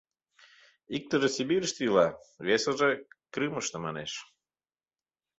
[0.95, 2.07] —Иктыже Сибирьыште ила,
[2.47, 2.91] весыже—
[3.33, 4.11] Крымыште,— манеш.